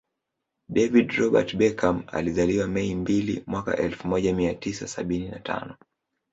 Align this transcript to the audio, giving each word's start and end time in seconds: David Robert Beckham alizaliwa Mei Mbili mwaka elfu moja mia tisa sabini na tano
David 0.69 1.11
Robert 1.17 1.49
Beckham 1.55 2.03
alizaliwa 2.07 2.67
Mei 2.67 2.95
Mbili 2.95 3.43
mwaka 3.47 3.77
elfu 3.77 4.07
moja 4.07 4.33
mia 4.35 4.55
tisa 4.55 4.87
sabini 4.87 5.29
na 5.29 5.39
tano 5.39 5.75